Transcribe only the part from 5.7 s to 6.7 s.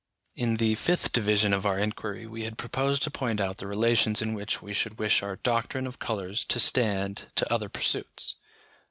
of colours to